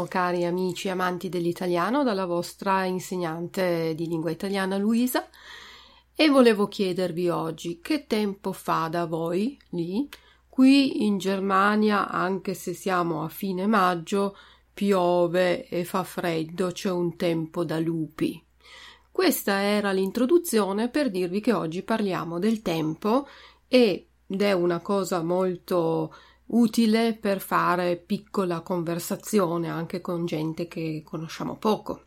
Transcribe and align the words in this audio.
Buongiorno 0.00 0.30
cari 0.30 0.44
amici 0.46 0.88
amanti 0.88 1.28
dell'italiano 1.28 2.02
dalla 2.02 2.24
vostra 2.24 2.84
insegnante 2.84 3.94
di 3.94 4.06
lingua 4.06 4.30
italiana 4.30 4.78
Luisa 4.78 5.28
e 6.14 6.28
volevo 6.30 6.68
chiedervi 6.68 7.28
oggi 7.28 7.80
che 7.82 8.06
tempo 8.06 8.52
fa 8.52 8.88
da 8.88 9.04
voi 9.04 9.58
lì? 9.70 10.08
Qui 10.48 11.04
in 11.04 11.18
Germania, 11.18 12.08
anche 12.08 12.54
se 12.54 12.72
siamo 12.72 13.24
a 13.24 13.28
fine 13.28 13.66
maggio, 13.66 14.38
piove 14.72 15.68
e 15.68 15.84
fa 15.84 16.02
freddo, 16.02 16.70
c'è 16.70 16.90
un 16.90 17.16
tempo 17.16 17.62
da 17.64 17.78
lupi. 17.78 18.42
Questa 19.10 19.60
era 19.60 19.92
l'introduzione 19.92 20.88
per 20.88 21.10
dirvi 21.10 21.40
che 21.40 21.52
oggi 21.52 21.82
parliamo 21.82 22.38
del 22.38 22.62
tempo 22.62 23.28
ed 23.68 24.06
è 24.26 24.52
una 24.52 24.80
cosa 24.80 25.22
molto 25.22 26.14
utile 26.50 27.14
per 27.14 27.40
fare 27.40 27.96
piccola 27.96 28.60
conversazione 28.60 29.68
anche 29.68 30.00
con 30.00 30.26
gente 30.26 30.66
che 30.66 31.02
conosciamo 31.04 31.56
poco. 31.56 32.04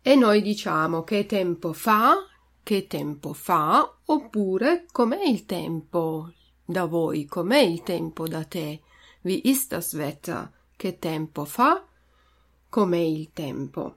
E 0.00 0.14
noi 0.14 0.40
diciamo 0.42 1.02
che 1.02 1.26
tempo 1.26 1.72
fa, 1.72 2.14
che 2.62 2.86
tempo 2.86 3.32
fa, 3.32 3.98
oppure 4.04 4.86
com'è 4.90 5.22
il 5.24 5.44
tempo 5.44 6.32
da 6.64 6.84
voi, 6.84 7.26
com'è 7.26 7.58
il 7.58 7.82
tempo 7.82 8.28
da 8.28 8.44
te, 8.44 8.82
wie 9.22 9.40
ist 9.44 9.70
das 9.70 9.92
Wetter, 9.94 10.50
che 10.76 10.98
tempo 10.98 11.44
fa, 11.44 11.84
com'è 12.68 12.96
il 12.96 13.32
tempo. 13.32 13.96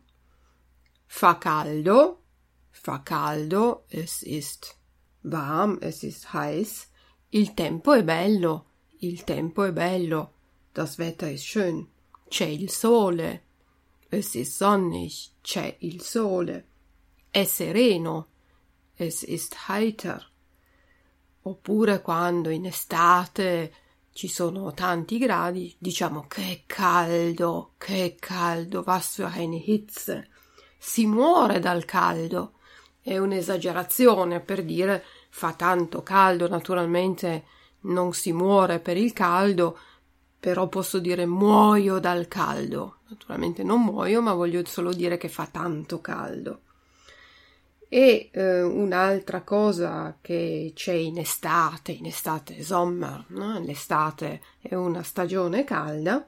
Fa 1.06 1.38
caldo, 1.38 2.24
fa 2.70 3.04
caldo, 3.04 3.86
es 3.90 4.22
ist 4.24 4.78
warm, 5.22 5.78
es 5.82 6.04
ist 6.04 6.34
heiß. 6.34 6.90
Il 7.30 7.54
tempo 7.54 7.94
è 7.94 8.04
bello, 8.04 8.71
il 9.02 9.24
tempo 9.24 9.64
è 9.64 9.72
bello. 9.72 10.34
Das 10.74 10.98
Wetter 10.98 11.30
ist 11.30 11.46
schön. 11.46 11.88
C'è 12.28 12.46
il 12.46 12.70
sole. 12.70 13.44
Es 14.10 14.36
ist 14.36 14.56
sonnig, 14.58 15.14
c'è 15.42 15.76
il 15.80 16.02
sole. 16.02 16.66
È 17.30 17.44
sereno. 17.44 18.28
Es 18.96 19.24
ist 19.24 19.68
heiter. 19.68 20.30
Oppure 21.44 22.02
quando 22.02 22.50
in 22.50 22.66
estate 22.66 23.74
ci 24.14 24.28
sono 24.28 24.74
tanti 24.74 25.18
gradi, 25.18 25.76
diciamo 25.78 26.28
che 26.28 26.64
caldo, 26.68 27.74
che 27.78 28.18
caldo, 28.20 28.84
was 28.86 29.16
für 29.16 29.28
eine 29.28 29.58
Hitze 29.58 30.28
si 30.84 31.06
muore 31.06 31.60
dal 31.60 31.86
caldo. 31.86 32.54
È 33.00 33.16
un'esagerazione 33.16 34.40
per 34.40 34.66
dire 34.66 35.04
fa 35.30 35.54
tanto 35.54 36.02
caldo, 36.02 36.48
naturalmente 36.48 37.46
non 37.82 38.14
si 38.14 38.32
muore 38.34 38.80
per 38.80 38.98
il 38.98 39.14
caldo, 39.14 39.78
però 40.40 40.68
posso 40.68 41.00
dire 41.00 41.26
muoio 41.26 42.00
dal 42.00 42.28
caldo. 42.28 42.98
Naturalmente 43.10 43.64
non 43.64 43.84
muoio, 43.84 44.22
ma 44.22 44.34
voglio 44.34 44.66
solo 44.66 44.94
dire 44.94 45.18
che 45.18 45.30
fa 45.30 45.48
tanto 45.48 46.02
caldo. 46.02 46.62
E 47.88 48.30
eh, 48.32 48.62
un'altra 48.62 49.42
cosa 49.42 50.18
che 50.22 50.72
c'è 50.74 50.94
in 50.94 51.18
estate, 51.18 51.92
in 51.92 52.06
estate 52.06 52.64
Sommer, 52.64 53.26
no? 53.30 53.60
l'estate 53.60 54.42
è 54.62 54.76
una 54.76 55.04
stagione 55.04 55.64
calda, 55.64 56.26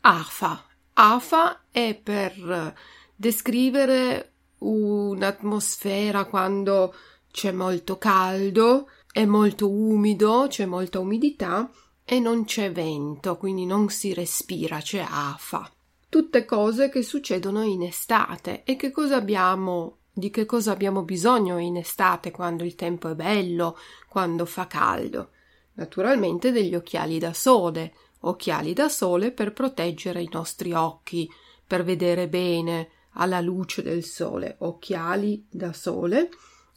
AFA. 0.00 0.64
AFA 0.94 1.64
è 1.70 1.98
per 2.00 2.74
descrivere 3.16 4.32
un'atmosfera 4.58 6.24
quando 6.26 6.94
c'è 7.32 7.50
molto 7.50 7.98
caldo, 7.98 8.88
è 9.16 9.24
molto 9.24 9.70
umido, 9.70 10.44
c'è 10.46 10.66
molta 10.66 10.98
umidità 10.98 11.70
e 12.04 12.20
non 12.20 12.44
c'è 12.44 12.70
vento, 12.70 13.38
quindi 13.38 13.64
non 13.64 13.88
si 13.88 14.12
respira, 14.12 14.80
c'è 14.80 15.02
afa. 15.08 15.72
Tutte 16.10 16.44
cose 16.44 16.90
che 16.90 17.00
succedono 17.02 17.62
in 17.62 17.80
estate. 17.80 18.62
E 18.64 18.76
che 18.76 18.90
cosa 18.90 19.16
abbiamo 19.16 20.00
di 20.12 20.28
che 20.28 20.44
cosa 20.44 20.72
abbiamo 20.72 21.00
bisogno 21.02 21.56
in 21.56 21.78
estate 21.78 22.30
quando 22.30 22.62
il 22.62 22.74
tempo 22.74 23.08
è 23.08 23.14
bello, 23.14 23.78
quando 24.06 24.44
fa 24.44 24.66
caldo? 24.66 25.30
Naturalmente 25.76 26.52
degli 26.52 26.74
occhiali 26.74 27.18
da 27.18 27.32
sole, 27.32 27.94
occhiali 28.20 28.74
da 28.74 28.90
sole 28.90 29.30
per 29.30 29.54
proteggere 29.54 30.20
i 30.20 30.28
nostri 30.30 30.74
occhi, 30.74 31.26
per 31.66 31.84
vedere 31.84 32.28
bene, 32.28 32.90
alla 33.12 33.40
luce 33.40 33.80
del 33.80 34.04
sole, 34.04 34.56
occhiali 34.58 35.46
da 35.48 35.72
sole, 35.72 36.28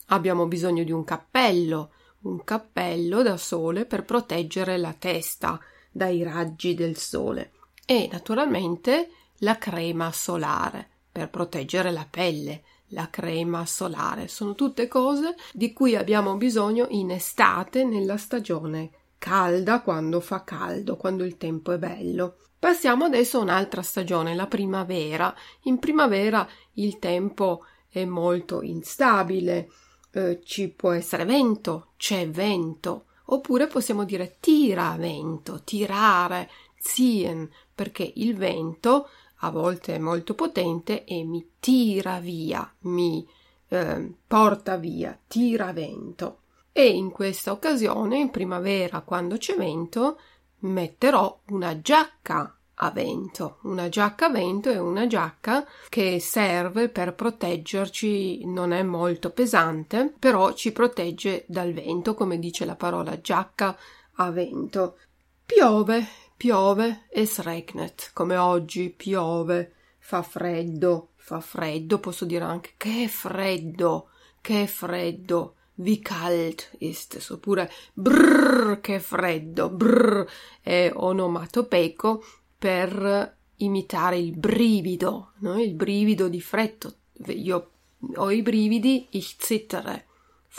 abbiamo 0.05 0.47
bisogno 0.47 0.85
di 0.85 0.93
un 0.93 1.03
cappello, 1.03 1.91
un 2.21 2.43
cappello 2.43 3.21
da 3.21 3.37
sole 3.37 3.85
per 3.85 4.03
proteggere 4.03 4.77
la 4.77 4.93
testa 4.93 5.59
dai 5.91 6.23
raggi 6.23 6.73
del 6.73 6.97
sole 6.97 7.51
e 7.85 8.09
naturalmente 8.11 9.11
la 9.39 9.57
crema 9.57 10.11
solare 10.11 10.87
per 11.11 11.29
proteggere 11.29 11.91
la 11.91 12.07
pelle, 12.09 12.63
la 12.87 13.09
crema 13.09 13.65
solare. 13.65 14.27
Sono 14.27 14.53
tutte 14.53 14.87
cose 14.87 15.35
di 15.53 15.73
cui 15.73 15.95
abbiamo 15.95 16.35
bisogno 16.35 16.87
in 16.89 17.11
estate 17.11 17.83
nella 17.83 18.17
stagione 18.17 18.91
calda 19.17 19.81
quando 19.81 20.19
fa 20.19 20.43
caldo, 20.43 20.97
quando 20.97 21.23
il 21.23 21.37
tempo 21.37 21.71
è 21.71 21.77
bello. 21.77 22.37
Passiamo 22.57 23.05
adesso 23.05 23.39
a 23.39 23.41
un'altra 23.41 23.81
stagione, 23.81 24.35
la 24.35 24.47
primavera. 24.47 25.33
In 25.63 25.79
primavera 25.79 26.47
il 26.73 26.99
tempo 26.99 27.65
è 27.89 28.05
molto 28.05 28.61
instabile, 28.61 29.69
eh, 30.11 30.41
ci 30.43 30.69
può 30.69 30.91
essere 30.91 31.25
vento, 31.25 31.89
c'è 31.97 32.29
vento, 32.29 33.05
oppure 33.25 33.67
possiamo 33.67 34.03
dire 34.03 34.37
tira 34.39 34.95
vento, 34.97 35.61
tirare, 35.63 36.49
ziehen, 36.77 37.49
perché 37.73 38.11
il 38.15 38.35
vento 38.35 39.09
a 39.41 39.51
volte 39.51 39.95
è 39.95 39.99
molto 39.99 40.33
potente 40.33 41.03
e 41.05 41.23
mi 41.23 41.51
tira 41.59 42.19
via, 42.19 42.71
mi 42.81 43.25
eh, 43.69 44.13
porta 44.27 44.77
via, 44.77 45.17
tira 45.27 45.71
vento. 45.71 46.39
E 46.71 46.87
in 46.87 47.11
questa 47.11 47.51
occasione, 47.51 48.17
in 48.17 48.31
primavera, 48.31 49.01
quando 49.01 49.37
c'è 49.37 49.55
vento, 49.55 50.19
metterò 50.59 51.39
una 51.47 51.79
giacca 51.81 52.58
a 52.81 52.91
vento. 52.91 53.57
Una 53.63 53.89
giacca 53.89 54.27
a 54.27 54.29
vento 54.29 54.69
è 54.69 54.79
una 54.79 55.07
giacca 55.07 55.65
che 55.89 56.19
serve 56.19 56.89
per 56.89 57.13
proteggerci, 57.13 58.45
non 58.45 58.71
è 58.71 58.83
molto 58.83 59.31
pesante, 59.31 60.13
però 60.17 60.53
ci 60.53 60.71
protegge 60.71 61.43
dal 61.47 61.73
vento, 61.73 62.13
come 62.13 62.39
dice 62.39 62.65
la 62.65 62.75
parola 62.75 63.19
giacca 63.19 63.77
a 64.15 64.31
vento. 64.31 64.97
Piove, 65.45 66.07
piove 66.37 67.05
es 67.09 67.39
regnet, 67.39 68.11
come 68.13 68.37
oggi 68.37 68.89
piove, 68.89 69.73
fa 69.97 70.21
freddo, 70.21 71.09
fa 71.15 71.41
freddo, 71.41 71.99
posso 71.99 72.25
dire 72.25 72.43
anche 72.43 72.73
che 72.77 73.07
freddo, 73.07 74.09
che 74.41 74.67
freddo 74.67 75.55
wie 75.79 75.99
kalt 75.99 76.71
ist 76.79 77.25
oppure 77.31 77.69
brrr, 77.93 78.79
che 78.81 78.99
freddo, 78.99 79.69
brrr, 79.69 80.25
è 80.61 80.91
onomatopeico 80.93 82.23
per 82.59 83.37
imitare 83.57 84.19
il 84.19 84.37
brivido, 84.37 85.31
no? 85.39 85.59
il 85.59 85.73
brivido 85.73 86.27
di 86.27 86.41
freddo. 86.41 86.93
Io 87.27 87.71
ho 88.15 88.31
i 88.31 88.41
brividi, 88.41 89.07
ich 89.11 89.37
zittere, 89.39 90.05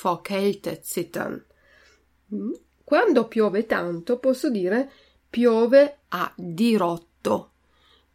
vor 0.01 0.23
Kälte 0.23 0.81
zittern. 0.83 1.45
Mm? 2.35 2.53
Quando 2.83 3.29
piove 3.29 3.67
tanto 3.67 4.19
posso 4.19 4.51
dire 4.51 4.91
piove 5.29 5.99
a 6.09 6.33
dirotto. 6.35 7.51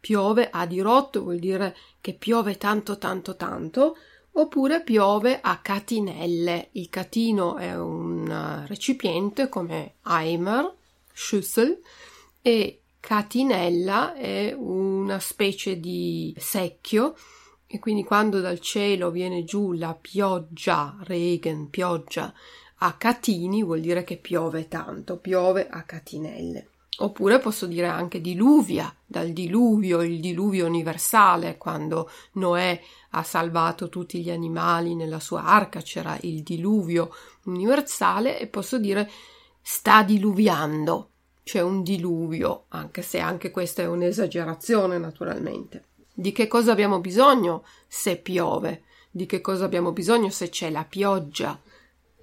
Piove 0.00 0.50
a 0.50 0.66
dirotto 0.66 1.22
vuol 1.22 1.38
dire 1.38 1.74
che 2.00 2.12
piove 2.14 2.56
tanto 2.56 2.98
tanto 2.98 3.36
tanto 3.36 3.96
oppure 4.32 4.82
piove 4.82 5.40
a 5.40 5.58
catinelle. 5.60 6.68
Il 6.72 6.90
catino 6.90 7.56
è 7.56 7.76
un 7.76 8.64
recipiente 8.66 9.48
come 9.48 9.94
Eimer, 10.04 10.74
Schüssel 11.12 11.80
e 12.42 12.82
catinella 13.06 14.14
è 14.14 14.52
una 14.52 15.20
specie 15.20 15.78
di 15.78 16.34
secchio 16.36 17.14
e 17.68 17.78
quindi 17.78 18.02
quando 18.02 18.40
dal 18.40 18.58
cielo 18.58 19.12
viene 19.12 19.44
giù 19.44 19.74
la 19.74 19.94
pioggia, 19.94 20.96
Regen, 21.04 21.70
pioggia 21.70 22.34
a 22.78 22.92
catini, 22.94 23.62
vuol 23.62 23.78
dire 23.78 24.02
che 24.02 24.16
piove 24.16 24.66
tanto, 24.66 25.18
piove 25.18 25.68
a 25.68 25.82
catinelle. 25.82 26.70
Oppure 26.98 27.38
posso 27.38 27.66
dire 27.66 27.86
anche 27.86 28.20
diluvia, 28.20 28.92
dal 29.06 29.30
diluvio, 29.30 30.02
il 30.02 30.18
diluvio 30.18 30.66
universale, 30.66 31.58
quando 31.58 32.10
Noè 32.32 32.80
ha 33.10 33.22
salvato 33.22 33.88
tutti 33.88 34.20
gli 34.20 34.32
animali 34.32 34.96
nella 34.96 35.20
sua 35.20 35.44
arca, 35.44 35.80
c'era 35.80 36.18
il 36.22 36.42
diluvio 36.42 37.14
universale 37.44 38.40
e 38.40 38.48
posso 38.48 38.78
dire 38.78 39.08
sta 39.62 40.02
diluviando, 40.02 41.10
c'è 41.46 41.60
un 41.60 41.84
diluvio, 41.84 42.64
anche 42.70 43.02
se 43.02 43.20
anche 43.20 43.52
questa 43.52 43.80
è 43.80 43.86
un'esagerazione 43.86 44.98
naturalmente. 44.98 45.84
Di 46.12 46.32
che 46.32 46.48
cosa 46.48 46.72
abbiamo 46.72 46.98
bisogno 46.98 47.62
se 47.86 48.16
piove? 48.16 48.82
Di 49.12 49.26
che 49.26 49.40
cosa 49.40 49.64
abbiamo 49.64 49.92
bisogno 49.92 50.28
se 50.28 50.48
c'è 50.48 50.70
la 50.70 50.82
pioggia? 50.82 51.56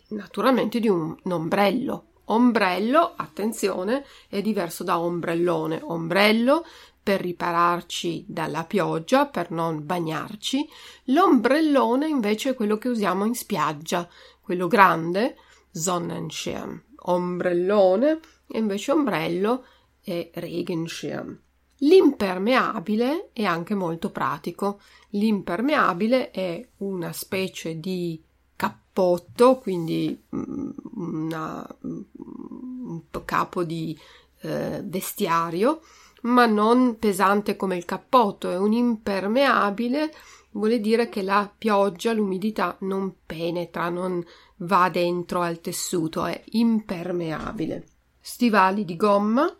Naturalmente 0.09 0.81
di 0.81 0.89
un 0.89 1.15
ombrello. 1.23 2.07
Ombrello, 2.25 3.13
attenzione, 3.15 4.05
è 4.27 4.41
diverso 4.41 4.83
da 4.83 4.99
ombrellone. 4.99 5.79
Ombrello 5.81 6.65
per 7.01 7.21
ripararci 7.21 8.25
dalla 8.27 8.65
pioggia, 8.65 9.27
per 9.27 9.51
non 9.51 9.85
bagnarci. 9.85 10.67
L'ombrellone 11.05 12.09
invece 12.09 12.49
è 12.49 12.55
quello 12.55 12.77
che 12.77 12.89
usiamo 12.89 13.23
in 13.23 13.35
spiaggia, 13.35 14.05
quello 14.41 14.67
grande, 14.67 15.37
Sonnenschirm. 15.71 16.83
Ombrellone 17.05 18.19
e 18.53 18.59
invece 18.59 18.91
ombrello 18.91 19.65
è 20.03 20.29
Regenschirm. 20.31 21.35
L'impermeabile 21.77 23.31
è 23.33 23.45
anche 23.45 23.73
molto 23.73 24.11
pratico. 24.11 24.79
L'impermeabile 25.09 26.29
è 26.29 26.65
una 26.77 27.11
specie 27.13 27.79
di 27.79 28.21
cappotto, 28.55 29.57
quindi 29.57 30.21
mm, 30.35 30.69
una, 30.97 31.67
un 31.81 33.01
capo 33.25 33.63
di 33.63 33.97
eh, 34.41 34.81
vestiario, 34.83 35.81
ma 36.21 36.45
non 36.45 36.99
pesante 36.99 37.55
come 37.55 37.75
il 37.75 37.85
cappotto, 37.85 38.51
è 38.51 38.57
un 38.57 38.71
impermeabile, 38.71 40.13
vuol 40.51 40.79
dire 40.79 41.09
che 41.09 41.23
la 41.23 41.51
pioggia, 41.57 42.13
l'umidità 42.13 42.77
non 42.81 43.15
penetra, 43.25 43.89
non 43.89 44.23
va 44.57 44.89
dentro 44.89 45.41
al 45.41 45.59
tessuto, 45.59 46.23
è 46.25 46.39
impermeabile. 46.51 47.87
Stivali 48.25 48.85
di 48.85 48.95
gomma, 48.95 49.53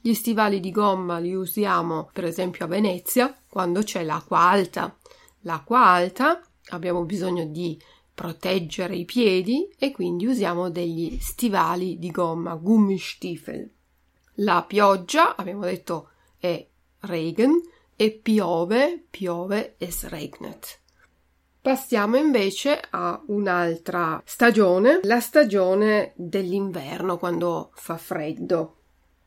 gli 0.00 0.12
stivali 0.12 0.58
di 0.58 0.72
gomma 0.72 1.18
li 1.18 1.34
usiamo 1.34 2.10
per 2.12 2.24
esempio 2.24 2.64
a 2.64 2.68
Venezia 2.68 3.32
quando 3.48 3.82
c'è 3.82 4.02
l'acqua 4.02 4.40
alta. 4.40 4.98
L'acqua 5.42 5.86
alta 5.86 6.42
abbiamo 6.70 7.04
bisogno 7.04 7.44
di 7.44 7.80
proteggere 8.12 8.96
i 8.96 9.04
piedi 9.04 9.72
e 9.78 9.92
quindi 9.92 10.26
usiamo 10.26 10.68
degli 10.68 11.16
stivali 11.20 11.96
di 12.00 12.10
gomma, 12.10 12.56
Gummistiefel. 12.56 13.70
La 14.40 14.64
pioggia, 14.66 15.36
abbiamo 15.36 15.62
detto, 15.62 16.08
è 16.38 16.66
Regen 17.02 17.60
e 17.94 18.10
piove, 18.10 19.06
piove 19.08 19.76
es 19.78 20.08
regnet. 20.08 20.80
Passiamo 21.60 22.16
invece 22.16 22.80
a 22.90 23.20
un'altra 23.26 24.22
stagione, 24.24 25.00
la 25.02 25.20
stagione 25.20 26.12
dell'inverno 26.16 27.18
quando 27.18 27.70
fa 27.74 27.96
freddo 27.96 28.76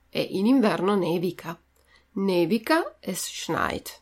e 0.10 0.22
in 0.22 0.46
inverno 0.46 0.96
nevica. 0.96 1.60
Nevica 2.14 2.98
es 3.00 3.28
schneit. 3.28 4.02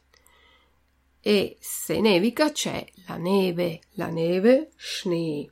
E 1.21 1.57
se 1.59 1.99
nevica 1.99 2.51
c'è 2.51 2.87
la 3.07 3.17
neve, 3.17 3.81
la 3.91 4.07
neve, 4.07 4.71
Schnee. 4.75 5.51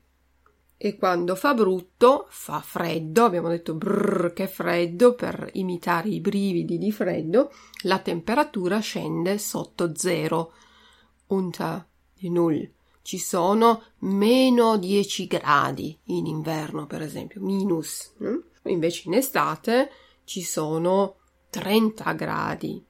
E 0.78 0.96
quando 0.96 1.36
fa 1.36 1.54
brutto, 1.54 2.28
fa 2.30 2.62
freddo, 2.62 3.26
abbiamo 3.26 3.50
detto 3.50 3.74
brrr 3.74 4.32
che 4.32 4.48
freddo 4.48 5.16
per 5.16 5.50
imitare 5.54 6.10
i 6.10 6.22
brividi 6.22 6.78
di 6.78 6.92
freddo, 6.92 7.52
la 7.82 8.00
temperatura 8.00 8.80
scende 8.80 9.40
sotto 9.40 9.96
zero, 9.96 10.54
unter 11.28 11.86
di 12.18 12.30
null. 12.30 12.70
Ci 13.02 13.20
sono 13.20 13.84
meno 14.00 14.78
10 14.78 15.28
gradi 15.28 15.98
in 16.06 16.26
inverno, 16.26 16.88
per 16.88 17.02
esempio, 17.02 17.42
minus. 17.42 18.14
Hm? 18.18 18.38
Invece 18.64 19.04
in 19.06 19.14
estate 19.14 19.90
ci 20.26 20.42
sono 20.42 21.16
30 21.50 22.12
gradi. 22.14 22.84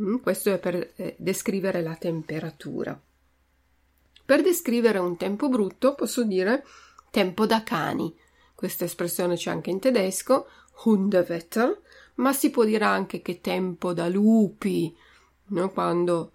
Mm, 0.00 0.16
questo 0.16 0.52
è 0.52 0.58
per 0.58 0.92
eh, 0.96 1.14
descrivere 1.18 1.82
la 1.82 1.94
temperatura. 1.94 3.00
Per 4.24 4.42
descrivere 4.42 4.98
un 4.98 5.16
tempo 5.16 5.48
brutto 5.48 5.94
posso 5.94 6.24
dire 6.24 6.64
tempo 7.10 7.46
da 7.46 7.62
cani. 7.62 8.14
Questa 8.54 8.84
espressione 8.84 9.36
c'è 9.36 9.50
anche 9.50 9.70
in 9.70 9.80
tedesco, 9.80 10.46
Hundewetter, 10.84 11.80
ma 12.16 12.32
si 12.32 12.50
può 12.50 12.64
dire 12.64 12.84
anche 12.84 13.22
che 13.22 13.40
tempo 13.40 13.92
da 13.92 14.08
lupi, 14.08 14.94
no? 15.48 15.70
quando 15.70 16.32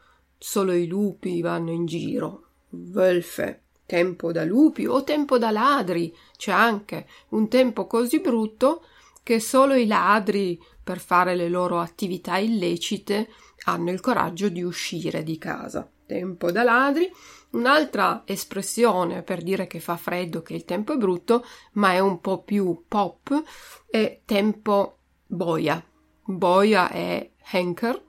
solo 0.47 0.73
i 0.73 0.85
lupi 0.85 1.41
vanno 1.41 1.71
in 1.71 1.87
giro. 1.87 2.43
Wölfe, 2.69 3.63
tempo 3.87 4.31
da 4.31 4.43
lupi 4.43 4.85
o 4.85 5.03
tempo 5.03 5.39
da 5.39 5.49
ladri. 5.49 6.15
C'è 6.37 6.51
anche 6.51 7.07
un 7.29 7.47
tempo 7.47 7.87
così 7.87 8.19
brutto 8.19 8.83
che 9.23 9.39
solo 9.39 9.73
i 9.73 9.87
ladri, 9.87 10.61
per 10.83 10.99
fare 10.99 11.35
le 11.35 11.49
loro 11.49 11.79
attività 11.79 12.37
illecite, 12.37 13.29
hanno 13.65 13.89
il 13.89 13.99
coraggio 13.99 14.49
di 14.49 14.61
uscire 14.61 15.23
di 15.23 15.39
casa. 15.39 15.89
Tempo 16.05 16.51
da 16.51 16.61
ladri, 16.61 17.11
un'altra 17.53 18.21
espressione 18.23 19.23
per 19.23 19.41
dire 19.41 19.65
che 19.65 19.79
fa 19.79 19.97
freddo, 19.97 20.43
che 20.43 20.53
il 20.53 20.63
tempo 20.63 20.93
è 20.93 20.97
brutto, 20.97 21.43
ma 21.73 21.93
è 21.93 21.99
un 21.99 22.21
po' 22.21 22.43
più 22.43 22.83
pop, 22.87 23.41
è 23.89 24.21
tempo 24.23 24.99
boia. 25.25 25.83
Boia 26.23 26.91
è 26.91 27.31
Henker 27.51 27.99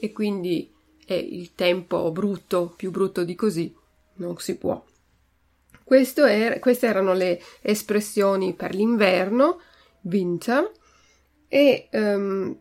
e 0.00 0.12
quindi 0.12 0.76
è 1.08 1.14
il 1.14 1.54
tempo 1.54 2.12
brutto, 2.12 2.74
più 2.76 2.90
brutto 2.90 3.24
di 3.24 3.34
così, 3.34 3.74
non 4.16 4.36
si 4.36 4.58
può. 4.58 4.84
È, 5.82 6.58
queste 6.60 6.86
erano 6.86 7.14
le 7.14 7.40
espressioni 7.62 8.52
per 8.52 8.74
l'inverno 8.74 9.58
Winter 10.02 10.70
e 11.48 11.88
um, 11.92 12.54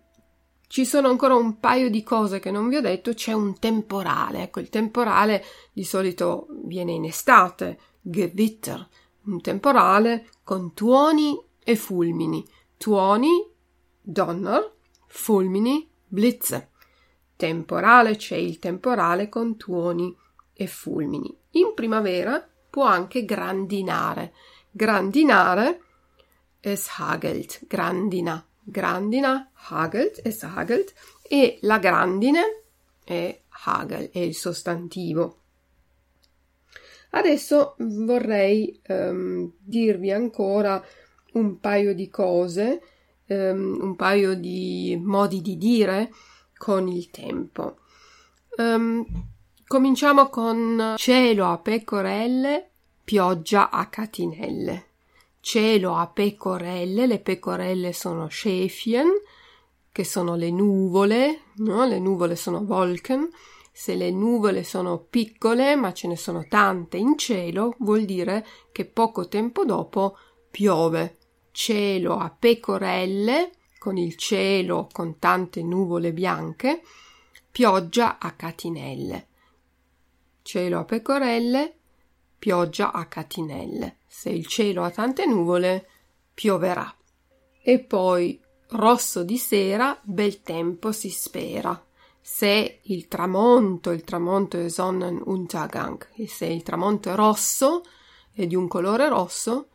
ci 0.67 0.85
sono 0.85 1.09
ancora 1.09 1.35
un 1.35 1.59
paio 1.59 1.89
di 1.89 2.01
cose 2.03 2.39
che 2.39 2.49
non 2.49 2.69
vi 2.69 2.77
ho 2.77 2.81
detto, 2.81 3.13
c'è 3.13 3.33
un 3.33 3.59
temporale, 3.59 4.43
ecco 4.43 4.61
il 4.61 4.69
temporale 4.69 5.43
di 5.73 5.83
solito 5.83 6.47
viene 6.63 6.93
in 6.93 7.03
estate, 7.03 7.77
Gewitter, 7.99 8.87
un 9.25 9.41
temporale 9.41 10.29
con 10.45 10.73
tuoni 10.73 11.37
e 11.61 11.75
fulmini, 11.75 12.47
tuoni, 12.77 13.45
Donner, 14.01 14.73
fulmini, 15.05 15.85
Blitze. 16.07 16.69
Temporale 17.37 18.15
c'è 18.15 18.35
il 18.35 18.57
temporale 18.57 19.29
con 19.29 19.57
tuoni 19.57 20.13
e 20.53 20.65
fulmini. 20.65 21.31
In 21.51 21.73
primavera 21.75 22.45
può 22.67 22.83
anche 22.83 23.25
grandinare. 23.25 24.33
Grandinare 24.71 25.81
es 26.59 26.87
hagelt, 26.97 27.67
grandina, 27.67 28.43
grandina, 28.63 29.51
hagelt, 29.53 30.19
es 30.25 30.41
hagelt 30.41 30.95
e 31.21 31.59
la 31.61 31.77
grandine 31.77 32.63
è 33.03 33.39
hagel, 33.65 34.09
è 34.09 34.19
il 34.19 34.33
sostantivo. 34.33 35.41
Adesso 37.11 37.75
vorrei 37.77 38.81
um, 38.87 39.53
dirvi 39.59 40.11
ancora 40.11 40.83
un 41.33 41.59
paio 41.59 41.93
di 41.93 42.09
cose, 42.09 42.81
um, 43.27 43.77
un 43.79 43.95
paio 43.95 44.33
di 44.33 44.99
modi 44.99 45.41
di 45.41 45.55
dire 45.55 46.11
con 46.57 46.87
il 46.87 47.09
tempo. 47.09 47.77
Um, 48.57 49.05
cominciamo 49.65 50.29
con 50.29 50.95
cielo 50.97 51.47
a 51.47 51.57
pecorelle, 51.57 52.69
pioggia 53.03 53.69
a 53.69 53.87
catinelle 53.87 54.87
cielo 55.47 55.95
a 55.95 56.07
pecorelle, 56.07 57.07
le 57.07 57.19
pecorelle 57.19 57.93
sono 57.93 58.27
Schäfchen, 58.27 59.07
che 59.93 60.03
sono 60.03 60.35
le 60.35 60.51
nuvole, 60.51 61.43
no? 61.59 61.85
le 61.85 61.99
nuvole 61.99 62.35
sono 62.35 62.57
Wolken, 62.57 63.29
se 63.71 63.95
le 63.95 64.11
nuvole 64.11 64.65
sono 64.65 64.97
piccole 64.97 65.77
ma 65.77 65.93
ce 65.93 66.09
ne 66.09 66.17
sono 66.17 66.45
tante 66.49 66.97
in 66.97 67.17
cielo, 67.17 67.75
vuol 67.79 68.03
dire 68.03 68.45
che 68.73 68.83
poco 68.83 69.29
tempo 69.29 69.63
dopo 69.63 70.17
piove. 70.51 71.15
Cielo 71.51 72.17
a 72.17 72.29
pecorelle, 72.29 73.51
con 73.77 73.97
il 73.97 74.15
cielo 74.15 74.87
con 74.91 75.19
tante 75.19 75.61
nuvole 75.61 76.13
bianche, 76.13 76.81
pioggia 77.51 78.19
a 78.19 78.31
catinelle. 78.31 79.27
Cielo 80.41 80.79
a 80.79 80.85
pecorelle, 80.85 81.75
pioggia 82.37 82.91
a 82.91 83.05
catinelle. 83.05 83.97
Se 84.05 84.29
il 84.29 84.45
cielo 84.45 84.83
ha 84.83 84.91
tante 84.91 85.25
nuvole, 85.25 85.87
pioverà. 86.33 86.93
E 87.61 87.79
poi 87.79 88.39
rosso 88.69 89.23
di 89.23 89.37
sera, 89.37 89.99
bel 90.03 90.41
tempo 90.41 90.91
si 90.91 91.09
spera. 91.09 91.83
Se 92.21 92.79
il 92.83 93.07
tramonto, 93.07 93.91
il 93.91 94.03
tramonto 94.03 94.59
è 94.59 94.67
Sonnenuntergang, 94.69 96.09
e 96.15 96.27
se 96.27 96.45
il 96.45 96.61
tramonto 96.61 97.09
è 97.09 97.15
rosso, 97.15 97.83
è 98.31 98.45
di 98.45 98.55
un 98.55 98.67
colore 98.67 99.07
rosso, 99.07 99.69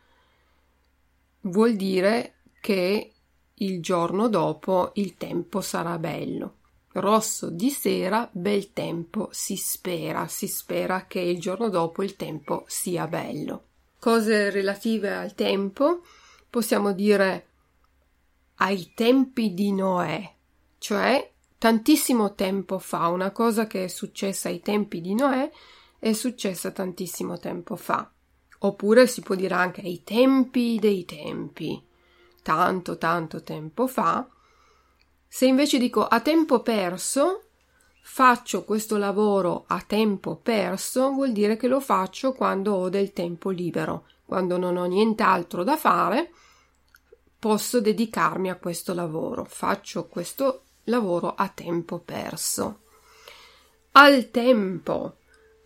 vuol 1.41 1.75
dire 1.75 2.35
che 2.61 3.12
il 3.55 3.81
giorno 3.81 4.27
dopo 4.29 4.91
il 4.95 5.15
tempo 5.15 5.61
sarà 5.61 5.97
bello. 5.97 6.57
Rosso 6.93 7.49
di 7.49 7.69
sera, 7.69 8.29
bel 8.31 8.71
tempo, 8.71 9.29
si 9.31 9.55
spera, 9.55 10.27
si 10.27 10.47
spera 10.47 11.05
che 11.05 11.19
il 11.19 11.39
giorno 11.39 11.69
dopo 11.69 12.03
il 12.03 12.15
tempo 12.15 12.63
sia 12.67 13.07
bello. 13.07 13.63
Cose 13.99 14.49
relative 14.49 15.15
al 15.15 15.33
tempo, 15.33 16.01
possiamo 16.49 16.93
dire 16.93 17.47
ai 18.55 18.91
tempi 18.93 19.53
di 19.53 19.71
Noè, 19.71 20.33
cioè 20.77 21.31
tantissimo 21.57 22.35
tempo 22.35 22.77
fa, 22.77 23.07
una 23.07 23.31
cosa 23.31 23.65
che 23.65 23.85
è 23.85 23.87
successa 23.87 24.49
ai 24.49 24.59
tempi 24.59 25.01
di 25.01 25.15
Noè 25.15 25.49
è 25.97 26.13
successa 26.13 26.71
tantissimo 26.71 27.39
tempo 27.39 27.75
fa. 27.75 28.11
Oppure 28.59 29.07
si 29.07 29.21
può 29.21 29.35
dire 29.35 29.55
anche 29.55 29.81
ai 29.81 30.03
tempi 30.03 30.77
dei 30.79 31.05
tempi, 31.05 31.81
tanto 32.43 32.99
tanto 32.99 33.41
tempo 33.41 33.87
fa. 33.87 34.27
Se 35.27 35.47
invece 35.47 35.79
dico 35.79 36.05
a 36.05 36.19
tempo 36.19 36.61
perso, 36.61 37.45
faccio 38.03 38.63
questo 38.63 38.97
lavoro 38.97 39.63
a 39.65 39.81
tempo 39.81 40.35
perso, 40.35 41.11
vuol 41.11 41.31
dire 41.31 41.57
che 41.57 41.67
lo 41.67 41.79
faccio 41.79 42.33
quando 42.33 42.75
ho 42.75 42.89
del 42.89 43.13
tempo 43.13 43.49
libero, 43.49 44.05
quando 44.25 44.57
non 44.57 44.77
ho 44.77 44.85
nient'altro 44.85 45.63
da 45.63 45.77
fare 45.77 46.31
posso 47.43 47.81
dedicarmi 47.81 48.49
a 48.49 48.55
questo 48.55 48.93
lavoro, 48.93 49.43
faccio 49.43 50.07
questo 50.07 50.63
lavoro 50.85 51.35
a 51.35 51.49
tempo 51.49 51.99
perso. 51.99 52.83
Al 53.91 54.31
tempo. 54.31 55.17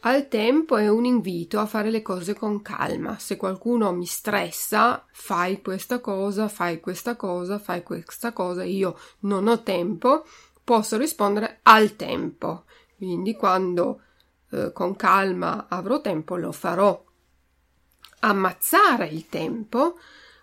Al 0.02 0.28
tempo 0.28 0.78
è 0.78 0.88
un 0.88 1.06
invito 1.06 1.60
a 1.60 1.66
fare 1.66 1.90
le 1.90 2.02
cose 2.02 2.34
con 2.34 2.62
calma. 2.62 3.18
Se 3.18 3.36
qualcuno 3.36 3.92
mi 3.92 4.06
stressa, 4.06 5.06
fai 5.12 5.62
questa 5.62 6.00
cosa, 6.00 6.48
fai 6.48 6.80
questa 6.80 7.16
cosa, 7.16 7.58
fai 7.58 7.84
questa 7.84 8.32
cosa, 8.32 8.64
io 8.64 8.98
non 9.22 9.48
ho 9.48 9.64
tempo, 9.64 10.26
posso 10.64 10.98
rispondere 10.98 11.60
al 11.64 11.96
tempo. 11.96 12.66
Quindi 12.96 13.36
quando 13.36 14.02
eh, 14.52 14.72
con 14.72 14.96
calma 14.96 15.66
avrò 15.68 16.00
tempo 16.00 16.36
lo 16.36 16.52
farò. 16.52 17.04
Ammazzare 18.20 19.08
il 19.08 19.28
tempo 19.28 19.98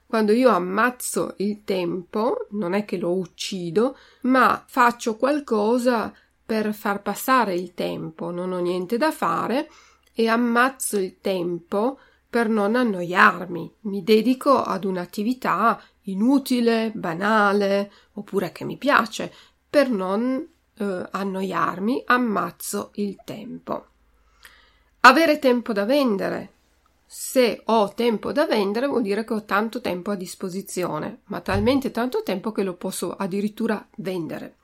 quando 0.07 0.31
io 0.31 0.51
ammazzo 0.51 1.35
il 1.39 1.65
tempo, 1.65 2.47
non 2.51 2.75
è 2.75 2.85
che 2.85 2.99
lo 2.99 3.17
uccido, 3.17 3.97
ma 4.23 4.63
faccio 4.65 5.17
qualcosa 5.17 6.15
per 6.45 6.75
far 6.75 7.03
passare 7.03 7.55
il 7.55 7.75
tempo, 7.75 8.31
non 8.31 8.53
ho 8.53 8.59
niente 8.59 8.97
da 8.97 9.11
fare 9.11 9.71
e 10.13 10.29
ammazzo 10.29 10.99
il 10.99 11.21
tempo 11.21 11.99
per 12.29 12.49
non 12.49 12.77
annoiarmi. 12.77 13.75
Mi 13.83 14.03
dedico 14.03 14.63
ad 14.63 14.85
un'attività 14.85 15.81
inutile, 16.03 16.91
banale, 16.95 17.91
oppure 18.15 18.53
che 18.53 18.65
mi 18.65 18.77
piace, 18.77 19.33
per 19.69 19.89
non 19.91 20.47
eh, 20.77 21.09
annoiarmi, 21.11 22.03
ammazzo 22.07 22.91
il 22.95 23.19
tempo. 23.25 23.87
Avere 25.01 25.39
tempo 25.39 25.73
da 25.73 25.85
vendere 25.85 26.55
se 27.17 27.63
ho 27.67 27.95
tempo 27.95 28.33
da 28.33 28.45
vendere 28.45 28.89
vuol 28.89 29.03
dire 29.03 29.25
che 29.25 29.35
ho 29.35 29.45
tanto 29.45 29.81
tempo 29.81 30.11
a 30.11 30.17
disposizione, 30.17 31.21
ma 31.27 31.41
talmente 31.41 31.93
tanto 31.93 32.25
tempo 32.25 32.51
che 32.51 32.65
lo 32.65 32.75
posso 32.75 33.15
addirittura 33.15 33.87
vendere. 33.99 34.57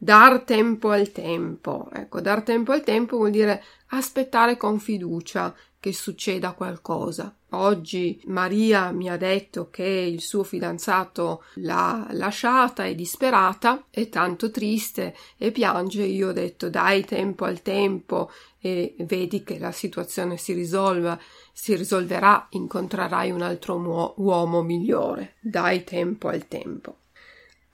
Dar 0.00 0.42
tempo 0.42 0.90
al 0.90 1.10
tempo. 1.10 1.88
Ecco, 1.92 2.20
dar 2.20 2.42
tempo 2.42 2.70
al 2.70 2.84
tempo 2.84 3.16
vuol 3.16 3.32
dire 3.32 3.62
aspettare 3.88 4.56
con 4.56 4.78
fiducia 4.78 5.52
che 5.80 5.92
succeda 5.92 6.52
qualcosa. 6.52 7.34
Oggi 7.50 8.20
Maria 8.26 8.92
mi 8.92 9.08
ha 9.08 9.16
detto 9.16 9.70
che 9.70 9.82
il 9.82 10.20
suo 10.20 10.44
fidanzato 10.44 11.42
l'ha 11.54 12.06
lasciata, 12.12 12.84
è 12.84 12.94
disperata, 12.94 13.86
è 13.90 14.08
tanto 14.08 14.52
triste 14.52 15.16
e 15.36 15.50
piange. 15.50 16.04
Io 16.04 16.28
ho 16.28 16.32
detto 16.32 16.70
dai 16.70 17.04
tempo 17.04 17.44
al 17.44 17.62
tempo 17.62 18.30
e 18.60 18.94
vedi 19.00 19.42
che 19.42 19.58
la 19.58 19.72
situazione 19.72 20.36
si 20.36 20.52
risolva, 20.52 21.18
si 21.52 21.74
risolverà, 21.74 22.46
incontrerai 22.50 23.32
un 23.32 23.42
altro 23.42 24.14
uomo 24.16 24.62
migliore. 24.62 25.34
Dai 25.40 25.82
tempo 25.82 26.28
al 26.28 26.46
tempo. 26.46 26.98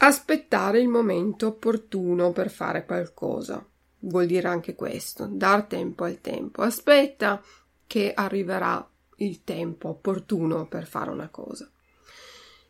Aspettare 0.06 0.80
il 0.80 0.88
momento 0.88 1.46
opportuno 1.46 2.30
per 2.32 2.50
fare 2.50 2.84
qualcosa. 2.84 3.66
Vuol 4.00 4.26
dire 4.26 4.48
anche 4.48 4.74
questo, 4.74 5.26
dar 5.26 5.62
tempo 5.62 6.04
al 6.04 6.20
tempo. 6.20 6.60
Aspetta 6.60 7.42
che 7.86 8.12
arriverà 8.12 8.86
il 9.16 9.44
tempo 9.44 9.88
opportuno 9.88 10.66
per 10.66 10.86
fare 10.86 11.08
una 11.08 11.28
cosa. 11.28 11.70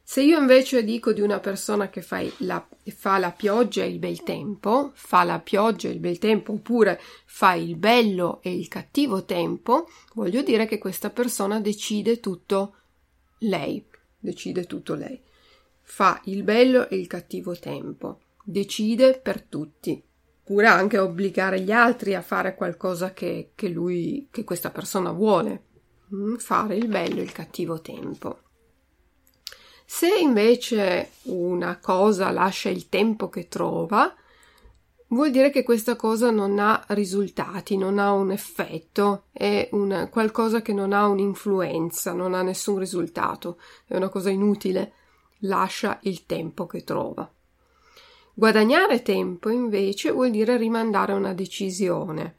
Se 0.01 0.23
io 0.23 0.39
invece 0.39 0.85
dico 0.85 1.13
di 1.13 1.23
una 1.23 1.41
persona 1.41 1.91
che 1.91 2.07
la, 2.39 2.65
fa 2.95 3.19
la 3.19 3.33
pioggia 3.33 3.83
e 3.83 3.89
il 3.89 3.99
bel 3.99 4.23
tempo, 4.23 4.93
fa 4.95 5.25
la 5.25 5.41
pioggia 5.41 5.89
e 5.89 5.91
il 5.91 5.99
bel 5.99 6.19
tempo, 6.19 6.53
oppure 6.53 7.01
fa 7.25 7.55
il 7.55 7.75
bello 7.75 8.39
e 8.43 8.57
il 8.57 8.69
cattivo 8.69 9.25
tempo, 9.25 9.89
voglio 10.13 10.43
dire 10.43 10.67
che 10.67 10.79
questa 10.79 11.11
persona 11.11 11.59
decide 11.59 12.21
tutto 12.21 12.77
lei, 13.39 13.85
decide 14.21 14.67
tutto 14.67 14.95
lei 14.95 15.21
fa 15.85 16.21
il 16.25 16.43
bello 16.43 16.89
e 16.89 16.97
il 16.97 17.07
cattivo 17.07 17.57
tempo, 17.57 18.21
decide 18.43 19.21
per 19.21 19.43
tutti, 19.43 20.03
oppure 20.41 20.67
anche 20.67 20.99
obbligare 20.99 21.61
gli 21.61 21.71
altri 21.71 22.15
a 22.15 22.23
fare 22.23 22.55
qualcosa 22.55 23.13
che, 23.13 23.53
che 23.55 23.69
lui, 23.69 24.27
che 24.31 24.45
questa 24.45 24.71
persona 24.71 25.13
vuole, 25.13 25.63
mm, 26.13 26.37
fare 26.37 26.75
il 26.75 26.89
bello 26.89 27.21
e 27.21 27.23
il 27.23 27.33
cattivo 27.33 27.81
tempo. 27.81 28.41
Se 29.87 30.09
invece 30.09 31.11
una 31.25 31.79
cosa 31.79 32.31
lascia 32.31 32.71
il 32.71 32.89
tempo 32.89 33.29
che 33.29 33.47
trova, 33.49 34.13
vuol 35.09 35.31
dire 35.31 35.51
che 35.51 35.63
questa 35.63 35.95
cosa 35.95 36.31
non 36.31 36.59
ha 36.59 36.83
risultati, 36.89 37.77
non 37.77 37.99
ha 37.99 38.13
un 38.13 38.33
effetto, 38.33 39.25
è 39.31 39.69
una, 39.73 40.09
qualcosa 40.09 40.63
che 40.63 40.73
non 40.73 40.93
ha 40.93 41.07
un'influenza, 41.07 42.13
non 42.13 42.35
ha 42.35 42.43
nessun 42.43 42.79
risultato, 42.79 43.59
è 43.87 43.95
una 43.95 44.09
cosa 44.09 44.31
inutile 44.31 44.93
lascia 45.45 45.99
il 46.03 46.27
tempo 46.27 46.67
che 46.67 46.85
trova. 46.85 47.29
Guadagnare 48.35 49.03
tempo 49.03 49.49
invece 49.49 50.11
vuol 50.11 50.31
dire 50.31 50.57
rimandare 50.57 51.13
una 51.13 51.33
decisione. 51.33 52.39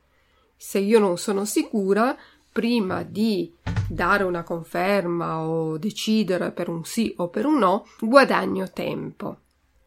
Se 0.57 0.79
io 0.79 0.99
non 0.99 1.17
sono 1.17 1.45
sicura, 1.45 2.17
prima 2.51 3.03
di 3.03 3.53
dare 3.87 4.23
una 4.23 4.43
conferma 4.43 5.41
o 5.41 5.77
decidere 5.77 6.51
per 6.51 6.69
un 6.69 6.83
sì 6.83 7.13
o 7.17 7.29
per 7.29 7.45
un 7.45 7.57
no, 7.57 7.85
guadagno 7.99 8.69
tempo. 8.71 9.37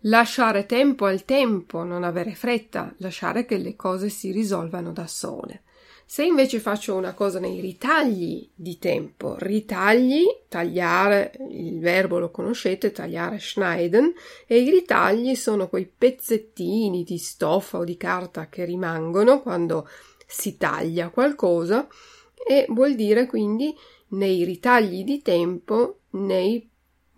Lasciare 0.02 0.66
tempo 0.66 1.06
al 1.06 1.25
tempo, 1.25 1.82
non 1.82 2.04
avere 2.04 2.34
fretta, 2.34 2.94
lasciare 2.98 3.44
che 3.44 3.58
le 3.58 3.75
cose 3.75 4.08
si 4.08 4.30
risolvano 4.30 4.92
da 4.92 5.06
sole. 5.06 5.62
Se 6.10 6.24
invece 6.24 6.58
faccio 6.58 6.94
una 6.94 7.12
cosa 7.12 7.38
nei 7.38 7.60
ritagli 7.60 8.48
di 8.54 8.78
tempo, 8.78 9.36
ritagli, 9.40 10.24
tagliare, 10.48 11.32
il 11.50 11.80
verbo 11.80 12.18
lo 12.18 12.30
conoscete, 12.30 12.92
tagliare, 12.92 13.38
schneiden, 13.38 14.14
e 14.46 14.58
i 14.58 14.70
ritagli 14.70 15.34
sono 15.34 15.68
quei 15.68 15.84
pezzettini 15.84 17.04
di 17.04 17.18
stoffa 17.18 17.76
o 17.76 17.84
di 17.84 17.98
carta 17.98 18.48
che 18.48 18.64
rimangono 18.64 19.42
quando 19.42 19.86
si 20.26 20.56
taglia 20.56 21.10
qualcosa 21.10 21.86
e 22.34 22.64
vuol 22.70 22.94
dire 22.94 23.26
quindi 23.26 23.76
nei 24.12 24.44
ritagli 24.44 25.04
di 25.04 25.20
tempo, 25.20 25.98
nei 26.12 26.66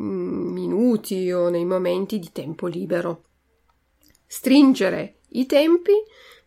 mm, 0.02 0.52
minuti 0.52 1.30
o 1.30 1.48
nei 1.48 1.64
momenti 1.64 2.18
di 2.18 2.32
tempo 2.32 2.66
libero. 2.66 3.22
Stringere 4.26 5.20
i 5.28 5.46
tempi 5.46 5.92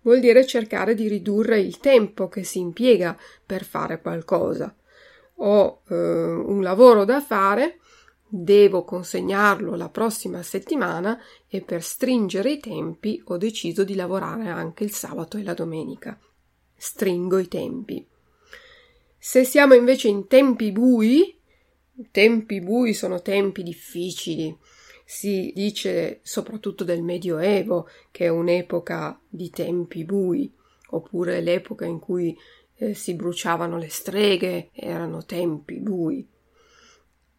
vuol 0.03 0.19
dire 0.19 0.45
cercare 0.45 0.93
di 0.93 1.07
ridurre 1.07 1.59
il 1.59 1.79
tempo 1.79 2.29
che 2.29 2.43
si 2.43 2.59
impiega 2.59 3.17
per 3.45 3.63
fare 3.63 3.99
qualcosa. 3.99 4.73
Ho 5.37 5.81
eh, 5.89 5.95
un 5.95 6.61
lavoro 6.61 7.03
da 7.03 7.19
fare, 7.19 7.79
devo 8.27 8.83
consegnarlo 8.83 9.75
la 9.75 9.89
prossima 9.89 10.41
settimana 10.41 11.19
e 11.47 11.61
per 11.61 11.83
stringere 11.83 12.51
i 12.51 12.59
tempi 12.59 13.21
ho 13.25 13.37
deciso 13.37 13.83
di 13.83 13.95
lavorare 13.95 14.49
anche 14.49 14.83
il 14.83 14.91
sabato 14.91 15.37
e 15.37 15.43
la 15.43 15.53
domenica. 15.53 16.17
Stringo 16.75 17.37
i 17.37 17.47
tempi. 17.47 18.05
Se 19.17 19.45
siamo 19.45 19.73
invece 19.73 20.09
in 20.09 20.27
tempi 20.27 20.71
bui, 20.71 21.39
tempi 22.11 22.59
bui 22.59 22.93
sono 22.93 23.21
tempi 23.21 23.63
difficili, 23.63 24.55
si 25.13 25.51
dice 25.53 26.21
soprattutto 26.23 26.83
del 26.83 27.03
Medioevo, 27.03 27.87
che 28.09 28.25
è 28.25 28.29
un'epoca 28.29 29.19
di 29.29 29.51
tempi 29.51 30.03
bui, 30.05 30.51
oppure 30.89 31.39
l'epoca 31.39 31.85
in 31.85 31.99
cui 31.99 32.35
eh, 32.77 32.95
si 32.95 33.13
bruciavano 33.13 33.77
le 33.77 33.89
streghe, 33.89 34.71
erano 34.73 35.23
tempi 35.23 35.75
bui. 35.75 36.27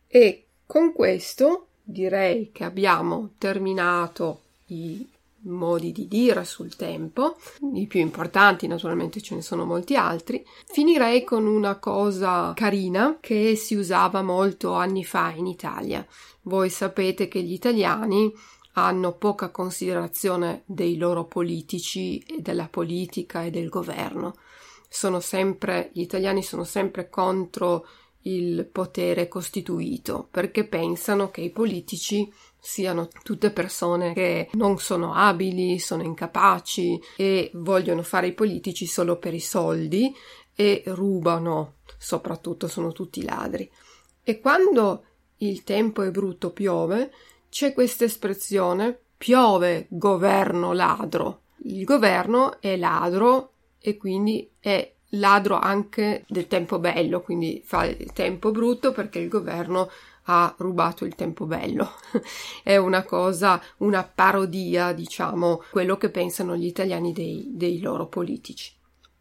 E 0.07 0.47
con 0.65 0.93
questo 0.93 1.67
direi 1.83 2.53
che 2.53 2.63
abbiamo 2.63 3.33
terminato 3.39 4.43
i 4.67 5.05
modi 5.45 5.93
di 5.93 6.07
dire 6.07 6.45
sul 6.45 6.77
tempo, 6.77 7.37
i 7.75 7.87
più 7.87 8.01
importanti, 8.01 8.67
naturalmente 8.67 9.21
ce 9.21 9.35
ne 9.35 9.43
sono 9.43 9.65
molti 9.65 9.97
altri. 9.97 10.45
Finirei 10.67 11.25
con 11.25 11.47
una 11.47 11.79
cosa 11.79 12.53
carina 12.55 13.19
che 13.21 13.57
si 13.57 13.75
usava 13.75 14.23
molto 14.23 14.75
anni 14.75 15.05
fa 15.05 15.33
in 15.35 15.47
Italia. 15.47 16.07
Voi 16.43 16.71
sapete 16.71 17.29
che 17.29 17.43
gli 17.43 17.53
italiani 17.53 18.33
hanno 18.75 19.13
poca 19.13 19.51
considerazione 19.51 20.63
dei 20.67 20.97
loro 20.97 21.27
politici 21.27 22.19
e 22.19 22.41
della 22.41 22.69
politica 22.69 23.45
e 23.45 23.51
del 23.51 23.69
governo. 23.69 24.35
Sono 24.89 25.21
sempre, 25.21 25.91
gli 25.93 26.01
italiani 26.01 26.43
sono 26.43 26.65
sempre 26.65 27.09
contro 27.09 27.87
il 28.27 28.67
potere 28.71 29.29
costituito 29.29 30.29
perché 30.31 30.67
pensano 30.67 31.31
che 31.31 31.43
i 31.43 31.51
politici 31.51 32.33
siano 32.65 33.09
tutte 33.23 33.51
persone 33.51 34.15
che 34.15 34.49
non 34.53 34.79
sono 34.79 35.13
abili, 35.13 35.79
sono 35.79 36.03
incapaci 36.03 36.99
e 37.15 37.51
vogliono 37.53 38.03
fare 38.03 38.29
i 38.29 38.33
politici 38.33 38.87
solo 38.87 39.19
per 39.19 39.35
i 39.35 39.41
soldi 39.41 40.11
e 40.55 40.83
rubano, 40.87 41.75
soprattutto 41.99 42.67
sono 42.67 42.93
tutti 42.93 43.23
ladri. 43.23 43.71
E 44.23 44.41
quando 44.41 45.05
il 45.39 45.63
tempo 45.63 46.01
è 46.01 46.11
brutto 46.11 46.53
piove, 46.53 47.13
c'è 47.51 47.75
questa 47.75 48.05
espressione 48.05 48.99
piove 49.19 49.87
governo 49.91 50.73
ladro. 50.73 51.43
Il 51.65 51.85
governo 51.85 52.63
è 52.63 52.79
ladro 52.79 53.53
e 53.79 53.99
quindi 53.99 54.51
è 54.59 54.94
ladro 55.19 55.59
anche 55.59 56.25
del 56.29 56.47
tempo 56.47 56.79
bello, 56.79 57.21
quindi 57.21 57.63
fa 57.65 57.85
il 57.85 58.13
tempo 58.13 58.51
brutto 58.51 58.93
perché 58.93 59.19
il 59.19 59.29
governo 59.29 59.91
ha 60.25 60.55
rubato 60.59 61.05
il 61.05 61.15
tempo 61.15 61.47
bello. 61.47 61.91
È 62.63 62.77
una 62.77 63.03
cosa, 63.05 63.61
una 63.79 64.05
parodia, 64.05 64.93
diciamo, 64.93 65.63
quello 65.71 65.97
che 65.97 66.11
pensano 66.11 66.57
gli 66.57 66.67
italiani 66.67 67.13
dei, 67.13 67.49
dei 67.51 67.81
loro 67.81 68.07
politici. 68.07 68.73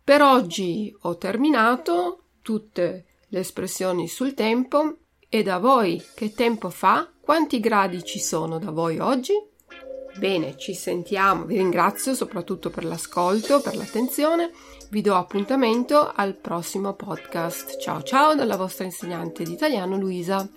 Per 0.03 0.21
oggi 0.21 0.95
ho 1.01 1.17
terminato 1.17 2.23
tutte 2.41 3.05
le 3.27 3.39
espressioni 3.39 4.07
sul 4.07 4.33
tempo 4.33 4.97
e 5.29 5.43
da 5.43 5.57
voi 5.57 6.03
che 6.13 6.33
tempo 6.33 6.69
fa? 6.69 7.09
Quanti 7.19 7.59
gradi 7.59 8.03
ci 8.03 8.19
sono 8.19 8.59
da 8.59 8.71
voi 8.71 8.99
oggi? 8.99 9.33
Bene, 10.17 10.57
ci 10.57 10.75
sentiamo. 10.75 11.45
Vi 11.45 11.57
ringrazio 11.57 12.13
soprattutto 12.13 12.69
per 12.69 12.83
l'ascolto, 12.85 13.61
per 13.61 13.75
l'attenzione. 13.75 14.51
Vi 14.93 15.01
do 15.01 15.15
appuntamento 15.15 16.11
al 16.13 16.35
prossimo 16.35 16.93
podcast. 16.93 17.79
Ciao 17.79 18.03
ciao 18.03 18.35
dalla 18.35 18.55
vostra 18.57 18.85
insegnante 18.85 19.43
di 19.43 19.53
italiano 19.53 19.97
Luisa. 19.97 20.47